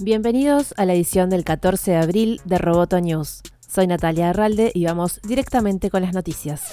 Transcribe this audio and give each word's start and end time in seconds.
Bienvenidos 0.00 0.74
a 0.76 0.84
la 0.84 0.94
edición 0.94 1.28
del 1.28 1.42
14 1.42 1.90
de 1.90 1.96
abril 1.96 2.40
de 2.44 2.58
Roboto 2.58 3.00
News. 3.00 3.42
Soy 3.58 3.88
Natalia 3.88 4.30
Arralde 4.30 4.70
y 4.72 4.84
vamos 4.84 5.20
directamente 5.26 5.90
con 5.90 6.02
las 6.02 6.14
noticias. 6.14 6.72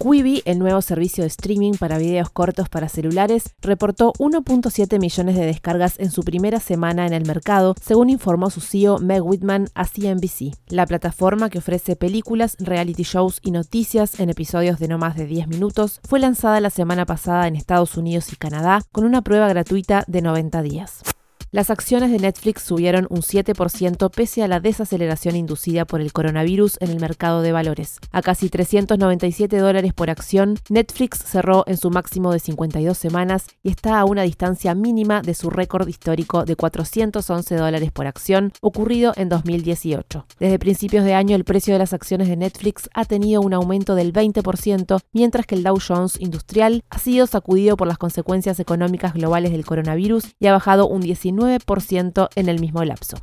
Quibi, 0.00 0.42
el 0.44 0.58
nuevo 0.58 0.82
servicio 0.82 1.22
de 1.22 1.28
streaming 1.28 1.74
para 1.74 1.98
videos 1.98 2.30
cortos 2.30 2.68
para 2.68 2.88
celulares, 2.88 3.54
reportó 3.62 4.12
1.7 4.18 4.98
millones 4.98 5.36
de 5.36 5.46
descargas 5.46 6.00
en 6.00 6.10
su 6.10 6.24
primera 6.24 6.58
semana 6.58 7.06
en 7.06 7.12
el 7.12 7.24
mercado, 7.26 7.76
según 7.80 8.10
informó 8.10 8.50
su 8.50 8.60
CEO 8.60 8.98
Meg 8.98 9.24
Whitman 9.24 9.68
a 9.74 9.84
CNBC. 9.84 10.52
La 10.66 10.86
plataforma 10.86 11.48
que 11.48 11.58
ofrece 11.58 11.94
películas, 11.94 12.56
reality 12.58 13.04
shows 13.04 13.38
y 13.40 13.52
noticias 13.52 14.18
en 14.18 14.30
episodios 14.30 14.80
de 14.80 14.88
no 14.88 14.98
más 14.98 15.14
de 15.14 15.26
10 15.26 15.46
minutos 15.46 16.00
fue 16.02 16.18
lanzada 16.18 16.60
la 16.60 16.70
semana 16.70 17.06
pasada 17.06 17.46
en 17.46 17.54
Estados 17.54 17.96
Unidos 17.96 18.32
y 18.32 18.36
Canadá 18.36 18.82
con 18.90 19.04
una 19.04 19.22
prueba 19.22 19.46
gratuita 19.46 20.02
de 20.08 20.22
90 20.22 20.60
días. 20.62 21.13
Las 21.54 21.70
acciones 21.70 22.10
de 22.10 22.18
Netflix 22.18 22.62
subieron 22.62 23.06
un 23.10 23.20
7% 23.20 24.10
pese 24.10 24.42
a 24.42 24.48
la 24.48 24.58
desaceleración 24.58 25.36
inducida 25.36 25.84
por 25.84 26.00
el 26.00 26.12
coronavirus 26.12 26.78
en 26.80 26.90
el 26.90 26.98
mercado 26.98 27.42
de 27.42 27.52
valores. 27.52 28.00
A 28.10 28.22
casi 28.22 28.48
397 28.48 29.56
dólares 29.58 29.92
por 29.92 30.10
acción, 30.10 30.58
Netflix 30.68 31.18
cerró 31.18 31.62
en 31.68 31.76
su 31.76 31.90
máximo 31.90 32.32
de 32.32 32.40
52 32.40 32.98
semanas 32.98 33.46
y 33.62 33.68
está 33.68 34.00
a 34.00 34.04
una 34.04 34.22
distancia 34.22 34.74
mínima 34.74 35.22
de 35.22 35.34
su 35.34 35.48
récord 35.48 35.86
histórico 35.86 36.44
de 36.44 36.56
411 36.56 37.54
dólares 37.54 37.92
por 37.92 38.08
acción, 38.08 38.50
ocurrido 38.60 39.12
en 39.14 39.28
2018. 39.28 40.26
Desde 40.40 40.58
principios 40.58 41.04
de 41.04 41.14
año, 41.14 41.36
el 41.36 41.44
precio 41.44 41.72
de 41.74 41.78
las 41.78 41.92
acciones 41.92 42.26
de 42.26 42.36
Netflix 42.36 42.90
ha 42.94 43.04
tenido 43.04 43.40
un 43.40 43.54
aumento 43.54 43.94
del 43.94 44.12
20%, 44.12 44.98
mientras 45.12 45.46
que 45.46 45.54
el 45.54 45.62
Dow 45.62 45.78
Jones 45.78 46.18
Industrial 46.18 46.82
ha 46.90 46.98
sido 46.98 47.28
sacudido 47.28 47.76
por 47.76 47.86
las 47.86 47.98
consecuencias 47.98 48.58
económicas 48.58 49.14
globales 49.14 49.52
del 49.52 49.64
coronavirus 49.64 50.34
y 50.40 50.48
ha 50.48 50.52
bajado 50.52 50.88
un 50.88 51.02
19% 51.02 51.43
en 51.48 52.48
el 52.48 52.60
mismo 52.60 52.84
lapso. 52.84 53.16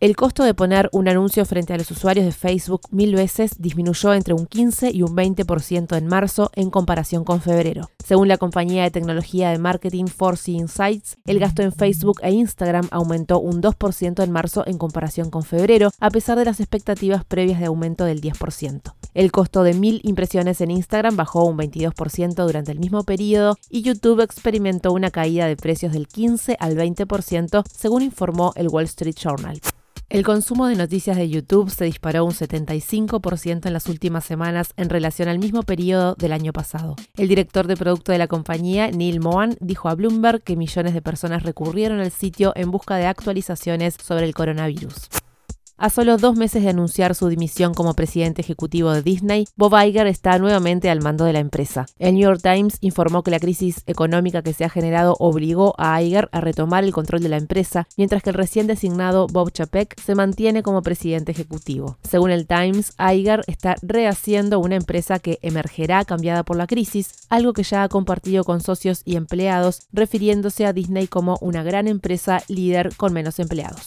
El 0.00 0.16
costo 0.16 0.44
de 0.44 0.54
poner 0.54 0.88
un 0.92 1.08
anuncio 1.08 1.44
frente 1.44 1.74
a 1.74 1.76
los 1.76 1.90
usuarios 1.90 2.24
de 2.24 2.32
Facebook 2.32 2.80
mil 2.90 3.14
veces 3.14 3.56
disminuyó 3.58 4.14
entre 4.14 4.32
un 4.32 4.46
15 4.46 4.90
y 4.94 5.02
un 5.02 5.14
20% 5.14 5.94
en 5.94 6.06
marzo 6.06 6.50
en 6.54 6.70
comparación 6.70 7.22
con 7.22 7.42
febrero. 7.42 7.90
Según 8.02 8.26
la 8.26 8.38
compañía 8.38 8.84
de 8.84 8.90
tecnología 8.90 9.50
de 9.50 9.58
marketing 9.58 10.06
Force 10.06 10.50
Insights, 10.50 11.18
el 11.26 11.38
gasto 11.38 11.60
en 11.60 11.72
Facebook 11.72 12.20
e 12.22 12.30
Instagram 12.30 12.88
aumentó 12.90 13.40
un 13.40 13.60
2% 13.60 14.24
en 14.24 14.32
marzo 14.32 14.64
en 14.66 14.78
comparación 14.78 15.28
con 15.28 15.42
febrero, 15.42 15.90
a 16.00 16.08
pesar 16.08 16.38
de 16.38 16.46
las 16.46 16.60
expectativas 16.60 17.22
previas 17.26 17.60
de 17.60 17.66
aumento 17.66 18.06
del 18.06 18.22
10%. 18.22 18.94
El 19.12 19.32
costo 19.32 19.64
de 19.64 19.74
mil 19.74 20.00
impresiones 20.04 20.60
en 20.60 20.70
Instagram 20.70 21.16
bajó 21.16 21.44
un 21.44 21.58
22% 21.58 22.34
durante 22.46 22.70
el 22.70 22.78
mismo 22.78 23.02
periodo 23.02 23.56
y 23.68 23.82
YouTube 23.82 24.20
experimentó 24.20 24.92
una 24.92 25.10
caída 25.10 25.46
de 25.46 25.56
precios 25.56 25.92
del 25.92 26.06
15 26.06 26.56
al 26.60 26.76
20%, 26.76 27.64
según 27.74 28.02
informó 28.02 28.52
el 28.54 28.68
Wall 28.68 28.84
Street 28.84 29.16
Journal. 29.16 29.60
El 30.10 30.24
consumo 30.24 30.66
de 30.66 30.74
noticias 30.74 31.16
de 31.16 31.28
YouTube 31.28 31.70
se 31.70 31.84
disparó 31.84 32.24
un 32.24 32.32
75% 32.32 33.66
en 33.66 33.72
las 33.72 33.86
últimas 33.86 34.24
semanas 34.24 34.74
en 34.76 34.88
relación 34.88 35.28
al 35.28 35.38
mismo 35.38 35.62
periodo 35.62 36.14
del 36.16 36.32
año 36.32 36.52
pasado. 36.52 36.96
El 37.16 37.28
director 37.28 37.68
de 37.68 37.76
producto 37.76 38.10
de 38.10 38.18
la 38.18 38.26
compañía, 38.26 38.90
Neil 38.90 39.20
Mohan, 39.20 39.56
dijo 39.60 39.88
a 39.88 39.94
Bloomberg 39.94 40.42
que 40.42 40.56
millones 40.56 40.94
de 40.94 41.02
personas 41.02 41.44
recurrieron 41.44 42.00
al 42.00 42.10
sitio 42.10 42.52
en 42.56 42.72
busca 42.72 42.96
de 42.96 43.06
actualizaciones 43.06 43.96
sobre 44.02 44.24
el 44.24 44.34
coronavirus. 44.34 45.19
A 45.82 45.88
solo 45.88 46.18
dos 46.18 46.36
meses 46.36 46.62
de 46.62 46.68
anunciar 46.68 47.14
su 47.14 47.28
dimisión 47.28 47.72
como 47.72 47.94
presidente 47.94 48.42
ejecutivo 48.42 48.92
de 48.92 49.00
Disney, 49.00 49.48
Bob 49.56 49.72
Iger 49.82 50.06
está 50.08 50.38
nuevamente 50.38 50.90
al 50.90 51.00
mando 51.00 51.24
de 51.24 51.32
la 51.32 51.38
empresa. 51.38 51.86
El 51.98 52.16
New 52.16 52.24
York 52.24 52.42
Times 52.42 52.76
informó 52.82 53.22
que 53.22 53.30
la 53.30 53.40
crisis 53.40 53.82
económica 53.86 54.42
que 54.42 54.52
se 54.52 54.66
ha 54.66 54.68
generado 54.68 55.16
obligó 55.18 55.74
a 55.78 56.02
Iger 56.02 56.28
a 56.32 56.42
retomar 56.42 56.84
el 56.84 56.92
control 56.92 57.22
de 57.22 57.30
la 57.30 57.38
empresa, 57.38 57.88
mientras 57.96 58.22
que 58.22 58.28
el 58.28 58.34
recién 58.34 58.66
designado 58.66 59.26
Bob 59.26 59.52
Chapek 59.52 59.98
se 59.98 60.14
mantiene 60.14 60.62
como 60.62 60.82
presidente 60.82 61.32
ejecutivo. 61.32 61.96
Según 62.06 62.30
el 62.30 62.46
Times, 62.46 62.92
Iger 62.98 63.42
está 63.46 63.76
rehaciendo 63.80 64.60
una 64.60 64.76
empresa 64.76 65.18
que 65.18 65.38
emergerá 65.40 66.04
cambiada 66.04 66.42
por 66.42 66.58
la 66.58 66.66
crisis, 66.66 67.26
algo 67.30 67.54
que 67.54 67.62
ya 67.62 67.84
ha 67.84 67.88
compartido 67.88 68.44
con 68.44 68.60
socios 68.60 69.00
y 69.06 69.16
empleados, 69.16 69.86
refiriéndose 69.94 70.66
a 70.66 70.74
Disney 70.74 71.06
como 71.06 71.38
una 71.40 71.62
gran 71.62 71.88
empresa 71.88 72.42
líder 72.48 72.94
con 72.98 73.14
menos 73.14 73.38
empleados. 73.38 73.86